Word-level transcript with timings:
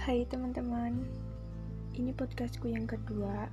Hai 0.00 0.24
teman-teman, 0.32 1.04
ini 1.92 2.08
podcastku 2.16 2.72
yang 2.72 2.88
kedua. 2.88 3.52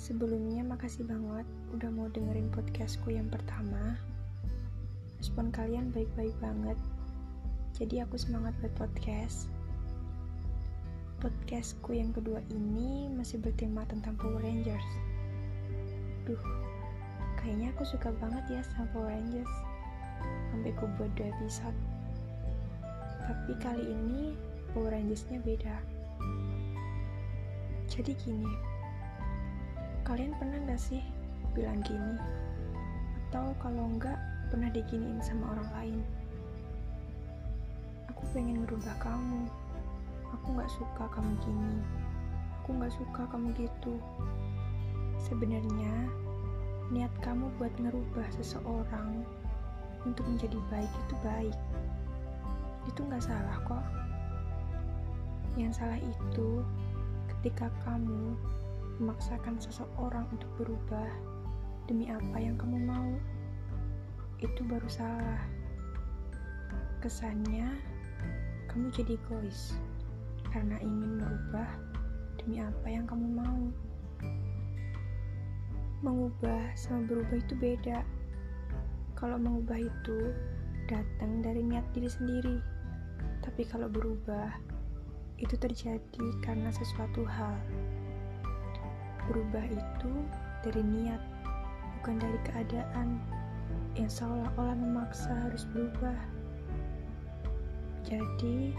Sebelumnya 0.00 0.64
makasih 0.64 1.04
banget 1.04 1.44
udah 1.76 1.92
mau 1.92 2.08
dengerin 2.08 2.48
podcastku 2.48 3.12
yang 3.12 3.28
pertama. 3.28 4.00
Respon 5.20 5.52
kalian 5.52 5.92
baik-baik 5.92 6.32
banget, 6.40 6.80
jadi 7.76 8.08
aku 8.08 8.16
semangat 8.16 8.56
buat 8.64 8.72
podcast. 8.88 9.52
Podcastku 11.20 11.92
yang 11.92 12.16
kedua 12.16 12.40
ini 12.48 13.12
masih 13.12 13.36
bertema 13.36 13.84
tentang 13.84 14.16
Power 14.16 14.40
Rangers. 14.40 14.88
Duh, 16.24 16.40
kayaknya 17.36 17.68
aku 17.76 17.84
suka 17.84 18.08
banget 18.16 18.48
ya 18.48 18.60
sama 18.64 18.88
Power 18.96 19.12
Rangers. 19.12 19.54
Sampai 20.48 20.72
ku 20.72 20.88
buat 20.96 21.12
dua 21.20 21.28
episode. 21.36 21.99
Tapi 23.30 23.54
kali 23.62 23.86
ini 23.86 24.34
Power 24.74 24.90
Rangers-nya 24.90 25.38
beda. 25.46 25.78
Jadi 27.86 28.10
gini, 28.18 28.50
kalian 30.02 30.34
pernah 30.34 30.58
gak 30.66 30.82
sih 30.82 30.98
bilang 31.54 31.78
gini? 31.86 32.18
Atau 33.30 33.54
kalau 33.62 33.86
enggak, 33.86 34.18
pernah 34.50 34.66
diginiin 34.74 35.22
sama 35.22 35.54
orang 35.54 35.70
lain? 35.78 35.98
Aku 38.10 38.26
pengen 38.34 38.66
merubah 38.66 38.98
kamu. 38.98 39.46
Aku 40.34 40.46
gak 40.58 40.70
suka 40.74 41.06
kamu 41.14 41.30
gini. 41.46 41.78
Aku 42.58 42.74
gak 42.82 42.90
suka 42.98 43.30
kamu 43.30 43.54
gitu. 43.54 43.94
Sebenarnya, 45.22 45.94
niat 46.90 47.14
kamu 47.22 47.46
buat 47.62 47.70
ngerubah 47.78 48.26
seseorang 48.42 49.22
untuk 50.02 50.26
menjadi 50.26 50.58
baik 50.66 50.90
itu 51.06 51.14
baik. 51.22 51.58
Itu 52.90 53.06
gak 53.06 53.22
salah 53.22 53.54
kok. 53.62 53.84
Yang 55.54 55.78
salah 55.78 55.98
itu 56.02 56.66
ketika 57.30 57.70
kamu 57.86 58.34
memaksakan 58.98 59.62
seseorang 59.62 60.26
untuk 60.34 60.50
berubah 60.58 61.06
demi 61.86 62.10
apa 62.10 62.36
yang 62.42 62.58
kamu 62.58 62.82
mau. 62.82 63.14
Itu 64.42 64.66
baru 64.66 64.90
salah. 64.90 65.38
Kesannya 66.98 67.78
kamu 68.66 68.90
jadi 68.90 69.14
egois 69.14 69.78
karena 70.50 70.76
ingin 70.82 71.22
merubah 71.22 71.70
demi 72.42 72.58
apa 72.58 72.86
yang 72.90 73.06
kamu 73.06 73.26
mau. 73.38 73.62
Mengubah 76.02 76.74
sama 76.74 77.06
berubah 77.06 77.38
itu 77.38 77.54
beda. 77.54 78.02
Kalau 79.14 79.38
mengubah 79.38 79.78
itu 79.78 80.34
datang 80.90 81.38
dari 81.40 81.62
niat 81.62 81.86
diri 81.94 82.10
sendiri. 82.10 82.79
Tapi 83.40 83.62
kalau 83.68 83.88
berubah 83.88 84.52
itu 85.40 85.56
terjadi 85.56 86.26
karena 86.44 86.68
sesuatu 86.68 87.24
hal. 87.24 87.56
Berubah 89.28 89.64
itu 89.64 90.12
dari 90.60 90.84
niat, 90.84 91.22
bukan 92.00 92.20
dari 92.20 92.38
keadaan 92.44 93.16
yang 93.96 94.10
seolah-olah 94.12 94.76
memaksa 94.76 95.32
harus 95.48 95.64
berubah. 95.72 96.16
Jadi, 98.04 98.76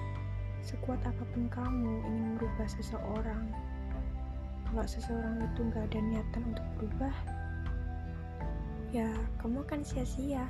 sekuat 0.61 1.01
apa 1.01 1.23
pun 1.33 1.49
kamu 1.49 1.93
ingin 2.05 2.25
merubah 2.37 2.67
seseorang, 2.69 3.49
kalau 4.69 4.85
seseorang 4.85 5.41
itu 5.41 5.59
nggak 5.67 5.85
ada 5.89 5.99
niatan 5.99 6.43
untuk 6.53 6.67
berubah, 6.77 7.15
ya 8.93 9.09
kamu 9.41 9.65
akan 9.65 9.81
sia-sia. 9.81 10.45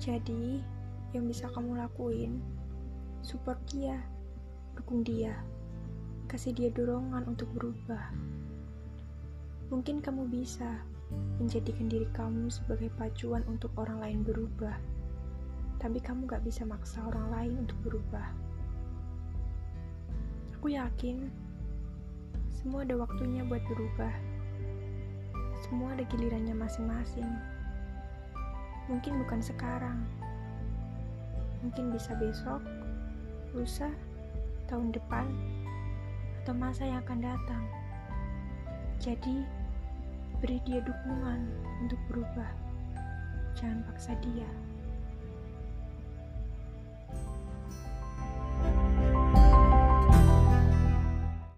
Jadi, 0.00 0.64
yang 1.10 1.26
bisa 1.26 1.50
kamu 1.50 1.78
lakuin, 1.78 2.38
support 3.20 3.58
dia 3.66 3.98
dukung 4.78 5.04
dia, 5.04 5.36
kasih 6.30 6.56
dia 6.56 6.70
dorongan 6.72 7.26
untuk 7.28 7.50
berubah. 7.52 8.14
Mungkin 9.68 10.00
kamu 10.02 10.26
bisa 10.30 10.82
menjadikan 11.36 11.90
diri 11.90 12.06
kamu 12.14 12.48
sebagai 12.48 12.88
pacuan 12.94 13.42
untuk 13.50 13.74
orang 13.76 13.98
lain 14.00 14.20
berubah, 14.22 14.78
tapi 15.82 15.98
kamu 15.98 16.26
gak 16.30 16.42
bisa 16.46 16.62
maksa 16.64 17.02
orang 17.06 17.28
lain 17.34 17.54
untuk 17.66 17.78
berubah. 17.84 18.26
Aku 20.58 20.72
yakin 20.72 21.28
semua 22.60 22.84
ada 22.84 22.92
waktunya 23.00 23.40
buat 23.48 23.64
berubah. 23.68 24.12
Semua 25.64 25.96
ada 25.96 26.04
gilirannya 26.08 26.52
masing-masing. 26.52 27.28
Mungkin 28.92 29.22
bukan 29.24 29.40
sekarang, 29.40 30.04
mungkin 31.60 31.92
bisa 31.92 32.16
besok, 32.16 32.60
lusa, 33.52 33.88
tahun 34.68 34.92
depan, 34.92 35.26
atau 36.42 36.54
masa 36.56 36.88
yang 36.88 37.00
akan 37.04 37.20
datang. 37.20 37.64
Jadi, 39.00 39.44
beri 40.40 40.60
dia 40.64 40.80
dukungan 40.80 41.40
untuk 41.84 42.00
berubah. 42.08 42.50
Jangan 43.56 43.84
paksa 43.88 44.16
dia. 44.24 44.48